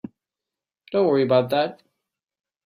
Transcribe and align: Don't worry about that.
Don't 0.91 1.05
worry 1.05 1.21
about 1.21 1.51
that. 1.51 1.83